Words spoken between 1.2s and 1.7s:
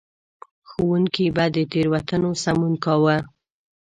به د